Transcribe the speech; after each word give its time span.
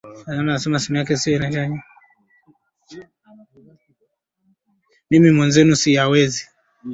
Mimi 5.09 5.29
mwenzenu 5.35 5.75
siyawezi 5.81 6.43